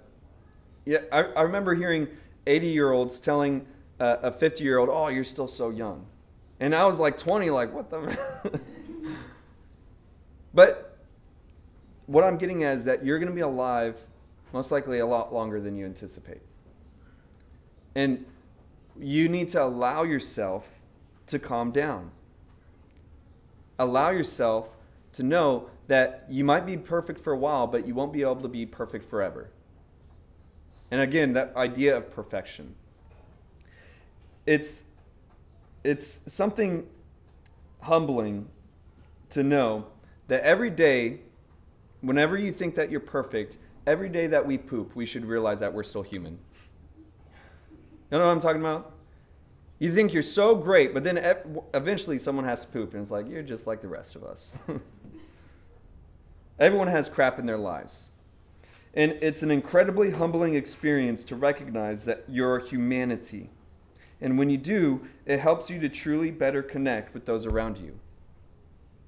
[0.85, 2.07] yeah, I, I remember hearing
[2.45, 3.65] 80 year olds telling
[3.99, 6.05] uh, a 50 year old, Oh, you're still so young.
[6.59, 8.17] And I was like 20, like, what the?
[10.53, 10.97] but
[12.05, 13.97] what I'm getting at is that you're going to be alive
[14.53, 16.41] most likely a lot longer than you anticipate.
[17.93, 18.25] And
[18.97, 20.67] you need to allow yourself
[21.27, 22.11] to calm down.
[23.77, 24.69] Allow yourself
[25.13, 28.37] to know that you might be perfect for a while, but you won't be able
[28.37, 29.49] to be perfect forever.
[30.91, 32.75] And again, that idea of perfection.
[34.45, 34.83] It's,
[35.86, 36.86] it's something
[37.82, 38.48] humbling
[39.30, 39.86] to know
[40.28, 41.19] that every day,
[42.02, 45.71] whenever you think that you're perfect, every day that we poop, we should realize that
[45.71, 46.39] we're still human.
[48.12, 48.93] You know what I'm talking about?
[49.78, 51.38] You think you're so great, but then
[51.74, 54.58] eventually someone has to poop, and it's like, you're just like the rest of us.
[56.60, 58.06] Everyone has crap in their lives.
[58.93, 63.50] And it's an incredibly humbling experience to recognize that your humanity.
[64.21, 67.97] And when you do, it helps you to truly better connect with those around you.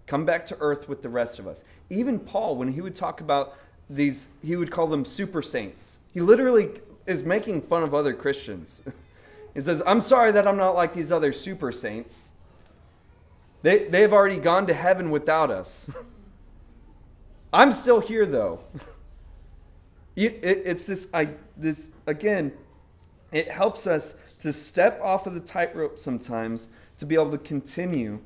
[0.06, 1.64] Come back to earth with the rest of us.
[1.90, 3.56] Even Paul, when he would talk about
[3.90, 5.98] these, he would call them super saints.
[6.14, 6.70] He literally
[7.06, 8.82] is making fun of other Christians.
[9.54, 12.30] he says, I'm sorry that I'm not like these other super saints.
[13.62, 15.90] They, they've already gone to heaven without us.
[17.54, 18.60] I'm still here, though.
[20.18, 22.52] It, it, it's this, I, this, again,
[23.32, 26.68] it helps us to step off of the tightrope sometimes
[27.00, 28.20] to be able to continue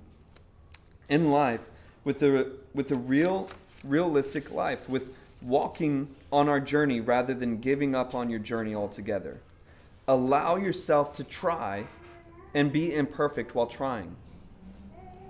[1.09, 1.61] in life
[2.03, 3.49] with a, with a real,
[3.83, 9.39] realistic life, with walking on our journey rather than giving up on your journey altogether.
[10.07, 11.85] Allow yourself to try
[12.53, 14.15] and be imperfect while trying.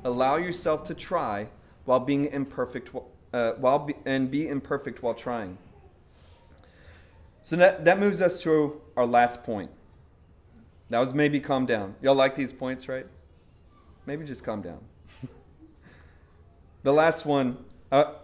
[0.04, 1.48] Allow yourself to try
[1.86, 2.90] while being imperfect
[3.34, 5.58] uh, while be, and be imperfect while trying.
[7.44, 9.72] So that, that moves us to our last point.
[10.92, 11.96] That was maybe calm down.
[12.02, 13.08] Y'all like these points, right?
[14.06, 14.80] Maybe just calm down.
[16.84, 17.58] the last one,
[17.94, 18.16] uh,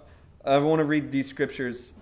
[0.44, 1.94] I want to read these scriptures.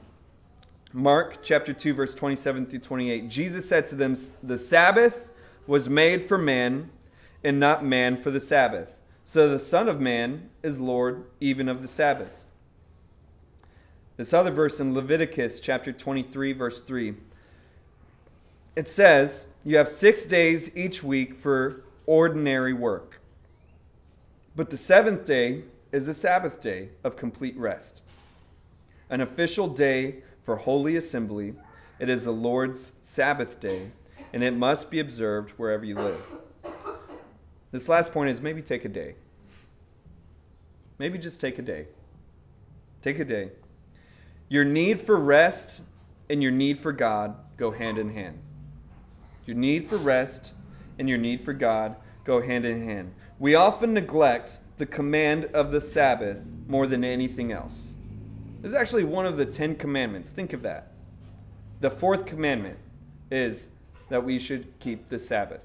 [0.92, 3.30] Mark chapter 2, verse 27 through 28.
[3.30, 5.30] Jesus said to them, The Sabbath
[5.68, 6.90] was made for man,
[7.44, 8.90] and not man for the Sabbath.
[9.24, 12.32] So the Son of Man is Lord even of the Sabbath.
[14.18, 17.14] This other verse in Leviticus chapter 23, verse 3.
[18.76, 23.22] It says, You have six days each week for ordinary work.
[24.56, 28.02] But the seventh day is the Sabbath day of complete rest
[29.10, 31.54] an official day for holy assembly.
[32.00, 33.92] It is the Lord's Sabbath day,
[34.34, 36.22] and it must be observed wherever you live.
[37.72, 39.16] This last point is maybe take a day.
[40.98, 41.88] Maybe just take a day.
[43.02, 43.52] Take a day.
[44.50, 45.82] Your need for rest
[46.30, 48.40] and your need for God go hand in hand.
[49.46, 50.54] Your need for rest
[50.98, 53.14] and your need for God go hand in hand.
[53.40, 57.94] We often neglect the command of the Sabbath more than anything else.
[58.62, 60.32] This is actually one of the Ten Commandments.
[60.32, 60.92] Think of that.
[61.82, 62.80] The fourth commandment
[63.30, 63.68] is
[64.10, 65.62] that we should keep the Sabbath.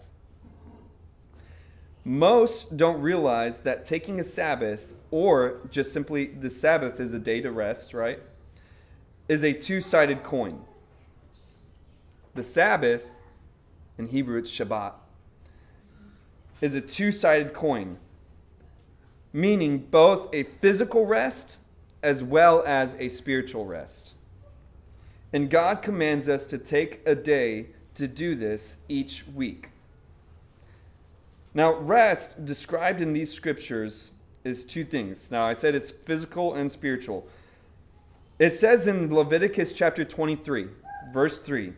[2.04, 7.40] Most don't realize that taking a Sabbath, or just simply the Sabbath is a day
[7.40, 8.20] to rest, right?
[9.28, 10.64] Is a two sided coin.
[12.34, 13.04] The Sabbath,
[14.00, 14.94] in Hebrew it's Shabbat,
[16.62, 17.98] is a two sided coin,
[19.32, 21.58] meaning both a physical rest
[22.02, 24.14] as well as a spiritual rest.
[25.34, 29.68] And God commands us to take a day to do this each week.
[31.52, 34.12] Now, rest described in these scriptures
[34.44, 35.30] is two things.
[35.30, 37.28] Now, I said it's physical and spiritual.
[38.38, 40.68] It says in Leviticus chapter 23,
[41.12, 41.74] verse 3,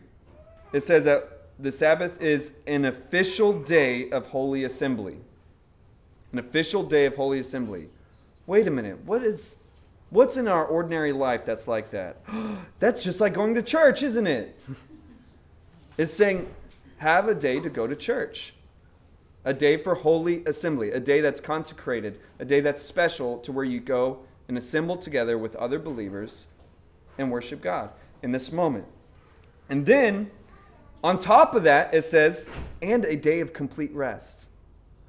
[0.71, 5.17] it says that the Sabbath is an official day of holy assembly.
[6.31, 7.89] An official day of holy assembly.
[8.47, 9.05] Wait a minute.
[9.05, 9.55] What is
[10.13, 12.17] What's in our ordinary life that's like that?
[12.79, 14.55] that's just like going to church, isn't it?
[15.97, 16.47] it's saying,
[16.97, 18.53] have a day to go to church.
[19.43, 23.65] a day for holy assembly, a day that's consecrated, a day that's special to where
[23.65, 26.45] you go and assemble together with other believers
[27.17, 27.89] and worship God
[28.21, 28.85] in this moment.
[29.67, 30.29] And then,
[31.03, 32.49] on top of that, it says,
[32.81, 34.47] and a day of complete rest.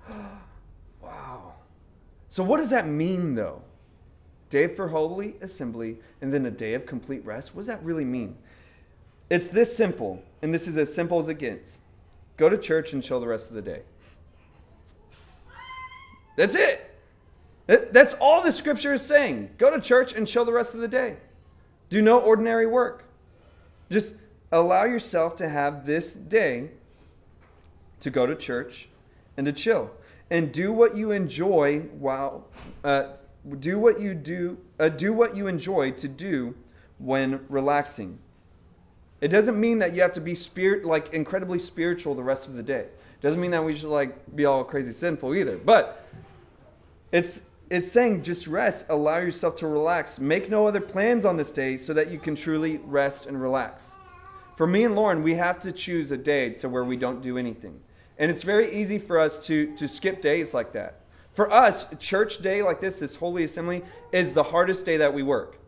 [1.01, 1.53] wow.
[2.31, 3.63] So, what does that mean, though?
[4.51, 7.55] Day for holy assembly, and then a day of complete rest?
[7.55, 8.37] What does that really mean?
[9.31, 11.79] It's this simple, and this is as simple as it gets.
[12.37, 13.83] Go to church and chill the rest of the day.
[16.37, 16.91] That's it.
[17.67, 19.51] That's all the scripture is saying.
[19.57, 21.17] Go to church and chill the rest of the day.
[21.89, 23.05] Do no ordinary work.
[23.91, 24.15] Just
[24.55, 26.71] allow yourself to have this day
[28.01, 28.88] to go to church
[29.37, 29.90] and to chill.
[30.31, 32.47] And do what you enjoy while
[32.83, 33.09] uh,
[33.59, 36.55] do what you do uh, do what you enjoy to do
[36.99, 38.19] when relaxing.
[39.21, 42.55] It doesn't mean that you have to be spirit like incredibly spiritual the rest of
[42.55, 42.87] the day.
[42.87, 45.59] It doesn't mean that we should like be all crazy sinful either.
[45.59, 46.07] But
[47.12, 48.87] it's it's saying just rest.
[48.88, 50.19] Allow yourself to relax.
[50.19, 53.90] Make no other plans on this day so that you can truly rest and relax
[54.57, 57.38] for me and Lauren, we have to choose a day to where we don't do
[57.38, 57.81] anything.
[58.19, 61.01] And it's very easy for us to, to skip days like that.
[61.35, 65.23] For us, church day like this, this Holy Assembly, is the hardest day that we
[65.23, 65.59] work.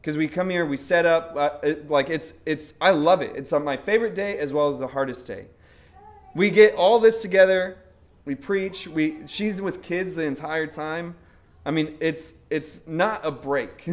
[0.00, 3.34] Because we come here, we set up, uh, it, like it's, it's, I love it.
[3.36, 5.46] It's my favorite day as well as the hardest day.
[6.34, 7.78] We get all this together,
[8.24, 11.14] we preach, we, she's with kids the entire time.
[11.64, 13.88] I mean, it's, it's not a break.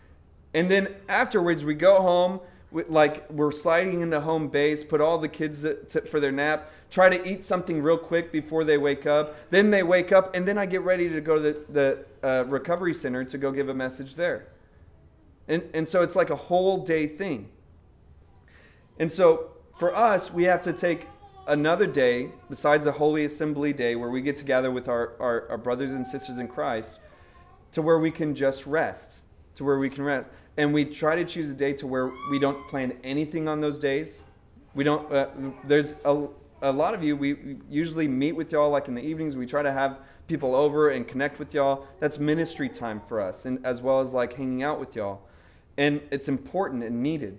[0.54, 2.40] and then afterwards, we go home
[2.72, 7.08] like we're sliding into home base, put all the kids to, for their nap, try
[7.08, 9.36] to eat something real quick before they wake up.
[9.50, 12.44] Then they wake up, and then I get ready to go to the, the uh,
[12.44, 14.48] recovery center to go give a message there.
[15.48, 17.48] And, and so it's like a whole day thing.
[18.98, 21.06] And so for us, we have to take
[21.46, 25.58] another day besides a Holy Assembly day where we get together with our, our, our
[25.58, 27.00] brothers and sisters in Christ
[27.72, 29.16] to where we can just rest,
[29.56, 32.38] to where we can rest and we try to choose a day to where we
[32.38, 34.22] don't plan anything on those days.
[34.74, 35.10] We don't.
[35.12, 35.28] Uh,
[35.64, 36.26] there's a,
[36.62, 37.16] a lot of you.
[37.16, 39.36] We usually meet with y'all like in the evenings.
[39.36, 41.86] We try to have people over and connect with y'all.
[42.00, 45.22] That's ministry time for us, and as well as like hanging out with y'all.
[45.76, 47.38] And it's important and needed.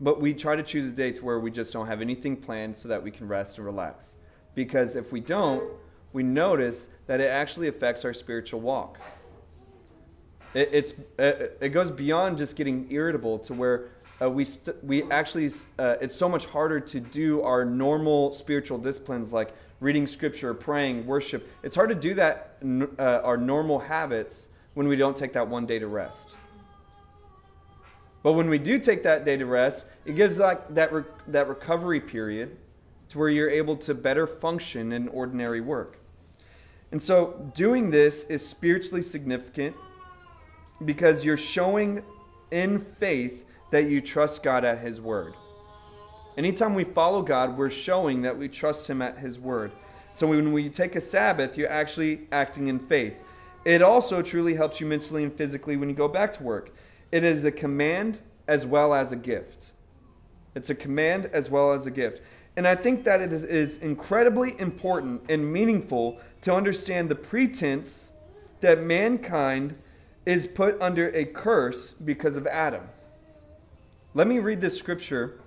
[0.00, 2.76] But we try to choose a day to where we just don't have anything planned
[2.76, 4.14] so that we can rest and relax.
[4.54, 5.62] Because if we don't,
[6.12, 9.00] we notice that it actually affects our spiritual walk.
[10.56, 13.90] It, it's it, it goes beyond just getting irritable to where
[14.22, 18.78] uh, we st- we actually uh, it's so much harder to do our normal spiritual
[18.78, 21.46] disciplines like reading scripture, praying, worship.
[21.62, 22.56] It's hard to do that
[22.98, 26.34] uh, our normal habits when we don't take that one day to rest.
[28.22, 31.48] But when we do take that day to rest, it gives like that re- that
[31.48, 32.56] recovery period
[33.10, 35.98] to where you're able to better function in ordinary work.
[36.92, 39.76] And so doing this is spiritually significant
[40.84, 42.02] because you're showing
[42.50, 45.34] in faith that you trust God at His word.
[46.36, 49.72] Anytime we follow God, we're showing that we trust Him at His word.
[50.14, 53.16] So when we take a Sabbath, you're actually acting in faith.
[53.64, 56.74] It also truly helps you mentally and physically when you go back to work.
[57.10, 59.72] It is a command as well as a gift.
[60.54, 62.22] It's a command as well as a gift.
[62.56, 68.12] And I think that it is, incredibly important and meaningful to understand the pretense
[68.60, 69.76] that mankind
[70.26, 72.82] is put under a curse because of Adam.
[74.12, 75.38] Let me read this scripture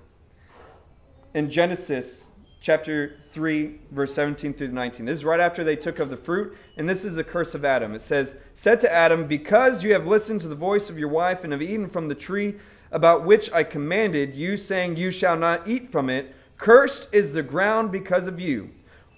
[1.34, 2.28] in Genesis
[2.62, 5.06] chapter 3, verse 17 through 19.
[5.06, 7.66] This is right after they took of the fruit, and this is the curse of
[7.66, 7.94] Adam.
[7.94, 11.44] It says, Said to Adam, Because you have listened to the voice of your wife
[11.44, 12.56] and have eaten from the tree
[12.92, 17.44] about which I commanded you, saying, You shall not eat from it, cursed is the
[17.44, 18.72] ground because of you.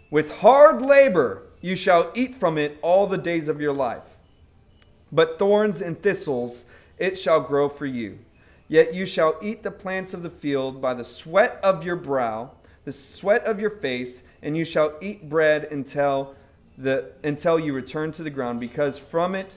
[0.10, 4.11] With hard labor you shall eat from it all the days of your life
[5.12, 6.66] but thorns and thistles
[6.98, 8.20] it shall grow for you.
[8.68, 12.52] Yet you shall eat the plants of the field by the sweat of your brow,
[12.86, 16.36] the sweat of your face, and you shall eat bread until
[16.78, 19.52] the until you return to the ground, because from it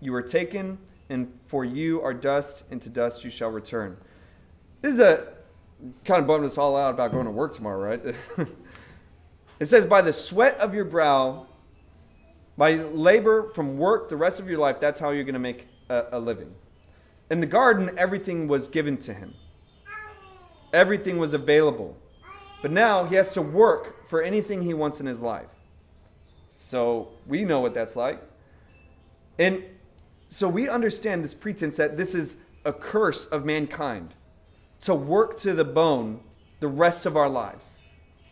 [0.00, 0.78] you were taken,
[1.08, 3.96] and for you are dust, and to dust you shall return.
[4.80, 5.28] This is a
[6.04, 8.14] kind of bummed us all out about going to work tomorrow, right?
[9.60, 11.46] it says, By the sweat of your brow
[12.56, 15.66] by labor from work the rest of your life, that's how you're going to make
[15.88, 16.54] a, a living.
[17.30, 19.34] In the garden, everything was given to him,
[20.72, 21.96] everything was available.
[22.60, 25.48] But now he has to work for anything he wants in his life.
[26.50, 28.22] So we know what that's like.
[29.36, 29.64] And
[30.30, 34.14] so we understand this pretense that this is a curse of mankind
[34.82, 36.20] to work to the bone
[36.60, 37.78] the rest of our lives.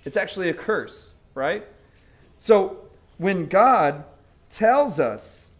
[0.05, 1.66] It's actually a curse, right?
[2.39, 4.05] So when God
[4.51, 5.51] tells us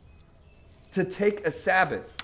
[0.93, 2.17] to take a Sabbath,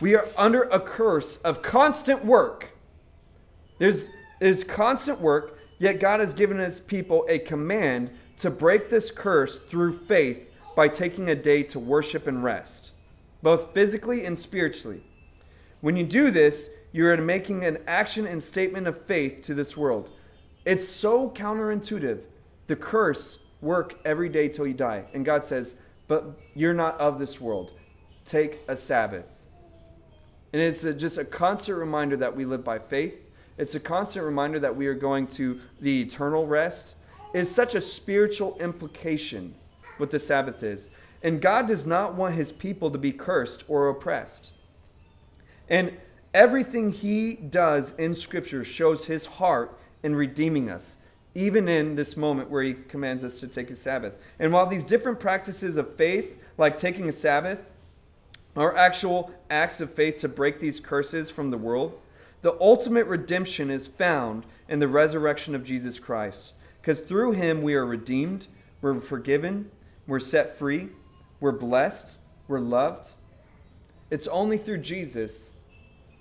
[0.00, 2.70] we are under a curse of constant work.
[3.78, 4.08] There's,
[4.40, 9.58] there's constant work, yet God has given his people a command to break this curse
[9.58, 12.92] through faith by taking a day to worship and rest,
[13.42, 15.02] both physically and spiritually.
[15.80, 20.10] When you do this, you're making an action and statement of faith to this world.
[20.64, 22.20] It's so counterintuitive.
[22.68, 25.04] The curse, work every day till you die.
[25.14, 25.74] And God says,
[26.06, 27.72] but you're not of this world.
[28.24, 29.26] Take a Sabbath.
[30.52, 33.14] And it's a, just a constant reminder that we live by faith.
[33.58, 36.94] It's a constant reminder that we are going to the eternal rest.
[37.34, 39.54] It's such a spiritual implication
[39.98, 40.90] what the Sabbath is.
[41.22, 44.52] And God does not want his people to be cursed or oppressed.
[45.68, 45.92] And
[46.32, 50.96] everything he does in Scripture shows his heart in redeeming us,
[51.34, 54.14] even in this moment where he commands us to take a Sabbath.
[54.38, 57.60] And while these different practices of faith, like taking a Sabbath,
[58.56, 61.98] are actual acts of faith to break these curses from the world,
[62.42, 66.52] the ultimate redemption is found in the resurrection of Jesus Christ.
[66.80, 68.46] Because through him we are redeemed,
[68.80, 69.70] we're forgiven,
[70.06, 70.88] we're set free,
[71.38, 72.18] we're blessed,
[72.48, 73.10] we're loved.
[74.10, 75.52] It's only through Jesus,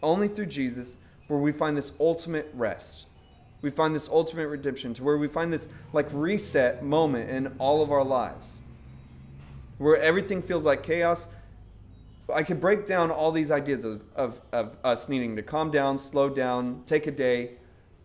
[0.03, 0.97] only through Jesus,
[1.27, 3.06] where we find this ultimate rest.
[3.61, 7.81] We find this ultimate redemption, to where we find this like reset moment in all
[7.81, 8.59] of our lives,
[9.77, 11.27] where everything feels like chaos.
[12.33, 15.97] I could break down all these ideas of, of, of us needing to calm down,
[15.97, 17.51] slow down, take a day.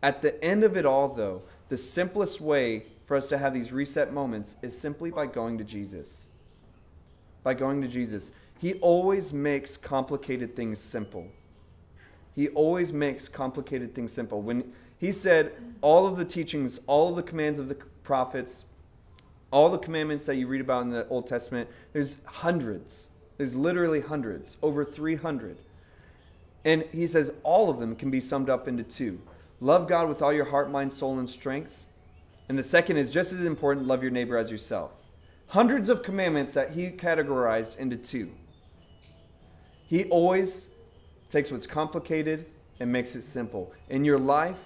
[0.03, 3.73] At the end of it all, though, the simplest way for us to have these
[3.73, 6.27] reset moments is simply by going to Jesus.
[7.43, 8.31] By going to Jesus.
[8.59, 11.27] He always makes complicated things simple.
[12.35, 14.41] He always makes complicated things simple.
[14.41, 14.73] When
[15.03, 17.75] he said all of the teachings, all of the commands of the
[18.05, 18.63] prophets,
[19.51, 23.09] all the commandments that you read about in the Old Testament, there's hundreds.
[23.37, 25.57] There's literally hundreds, over 300.
[26.65, 29.21] And he says all of them can be summed up into two
[29.61, 31.75] love God with all your heart, mind, soul, and strength,
[32.49, 34.93] and the second is just as important love your neighbor as yourself.
[35.49, 38.31] Hundreds of commandments that he categorized into two.
[39.89, 40.67] He always
[41.29, 42.47] takes what's complicated
[42.79, 43.73] and makes it simple.
[43.91, 44.59] In your life,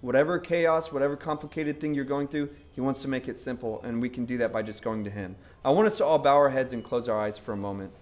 [0.00, 4.00] whatever chaos, whatever complicated thing you're going through, he wants to make it simple, and
[4.00, 5.36] we can do that by just going to him.
[5.64, 7.92] I want us to all bow our heads and close our eyes for a moment.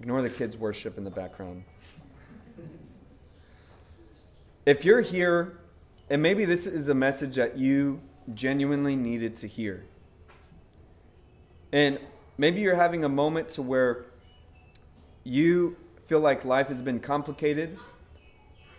[0.00, 1.64] Ignore the kids' worship in the background.
[4.64, 5.58] If you're here,
[6.08, 8.00] and maybe this is a message that you
[8.32, 9.84] genuinely needed to hear,
[11.72, 11.98] and
[12.38, 14.06] maybe you're having a moment to where
[15.24, 15.76] you
[16.10, 17.78] feel like life has been complicated,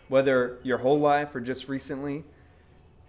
[0.09, 2.25] whether your whole life or just recently,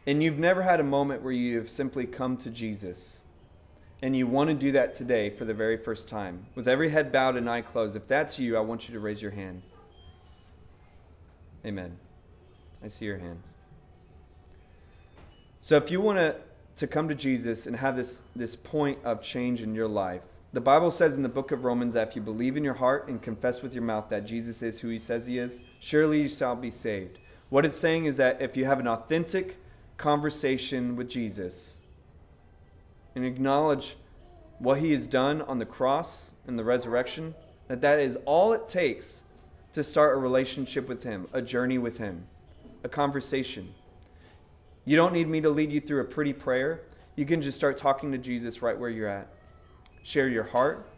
[0.06, 3.22] and you've never had a moment where you've simply come to Jesus
[4.00, 7.10] and you want to do that today for the very first time, with every head
[7.10, 9.60] bowed and eye closed, if that's you, I want you to raise your hand.
[11.66, 11.96] Amen.
[12.80, 13.48] I see your hands.
[15.62, 16.36] So if you want to,
[16.76, 20.60] to come to Jesus and have this, this point of change in your life, the
[20.60, 23.22] Bible says in the book of Romans that if you believe in your heart and
[23.22, 26.54] confess with your mouth that Jesus is who he says he is, surely you shall
[26.54, 27.18] be saved.
[27.48, 29.56] What it's saying is that if you have an authentic
[29.96, 31.78] conversation with Jesus
[33.14, 33.96] and acknowledge
[34.58, 37.34] what he has done on the cross and the resurrection,
[37.68, 39.22] that that is all it takes
[39.72, 42.26] to start a relationship with him, a journey with him
[42.84, 43.74] a conversation.
[44.84, 46.80] You don't need me to lead you through a pretty prayer.
[47.14, 49.28] You can just start talking to Jesus right where you're at.
[50.02, 50.88] Share your heart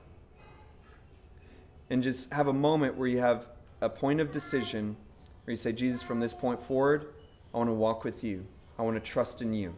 [1.91, 3.47] and just have a moment where you have
[3.81, 4.97] a point of decision
[5.45, 7.07] where you say, Jesus, from this point forward,
[7.53, 8.47] I want to walk with you.
[8.79, 9.75] I want to trust in you.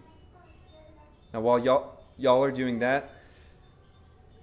[1.34, 3.10] Now, while y'all, y'all are doing that,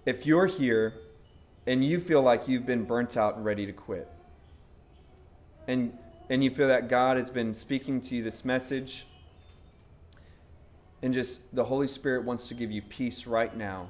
[0.06, 0.94] if you're here
[1.66, 4.10] and you feel like you've been burnt out and ready to quit,
[5.68, 5.98] and
[6.30, 9.06] and you feel that God has been speaking to you this message,
[11.02, 13.90] and just the Holy Spirit wants to give you peace right now.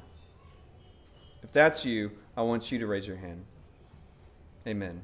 [1.44, 3.46] If that's you, I want you to raise your hand.
[4.66, 5.02] Amen.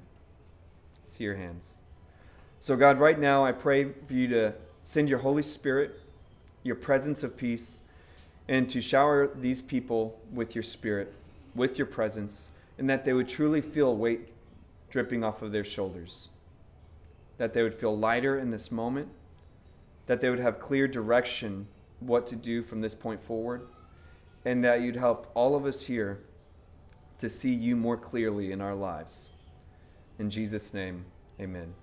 [1.08, 1.66] See your hands.
[2.60, 5.96] So, God, right now I pray for you to send your Holy Spirit,
[6.64, 7.80] your presence of peace,
[8.48, 11.14] and to shower these people with your Spirit,
[11.54, 14.30] with your presence, and that they would truly feel weight
[14.90, 16.30] dripping off of their shoulders
[17.40, 19.08] that they would feel lighter in this moment,
[20.06, 21.66] that they would have clear direction
[22.02, 23.62] what to do from this point forward,
[24.46, 26.20] and that you'd help all of us here
[27.20, 29.30] to see you more clearly in our lives.
[30.18, 31.06] In Jesus' name,
[31.40, 31.74] amen.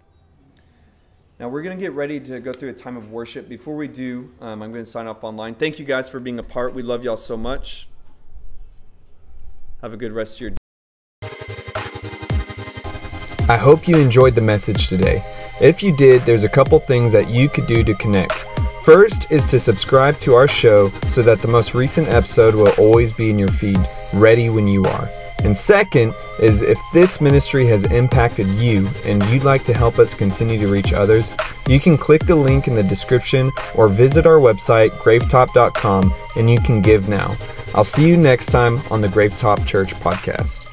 [1.38, 3.46] Now, we're going to get ready to go through a time of worship.
[3.46, 5.54] Before we do, um, I'm going to sign off online.
[5.54, 6.74] Thank you guys for being a part.
[6.74, 7.88] We love y'all so much.
[9.82, 10.56] Have a good rest of your day.
[13.48, 15.22] I hope you enjoyed the message today.
[15.60, 18.44] If you did, there's a couple things that you could do to connect.
[18.82, 23.12] First is to subscribe to our show so that the most recent episode will always
[23.12, 23.78] be in your feed,
[24.12, 25.08] ready when you are.
[25.46, 30.12] And second is if this ministry has impacted you and you'd like to help us
[30.12, 31.32] continue to reach others,
[31.68, 36.60] you can click the link in the description or visit our website, gravetop.com, and you
[36.60, 37.36] can give now.
[37.76, 40.65] I'll see you next time on the Gravetop Church podcast.